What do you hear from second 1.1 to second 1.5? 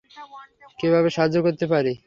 সাহায্য